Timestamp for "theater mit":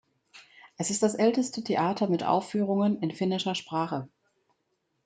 1.63-2.23